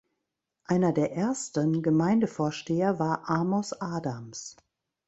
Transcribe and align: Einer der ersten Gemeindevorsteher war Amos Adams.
Einer 0.65 0.93
der 0.93 1.13
ersten 1.15 1.83
Gemeindevorsteher 1.83 2.97
war 2.97 3.29
Amos 3.29 3.71
Adams. 3.73 4.55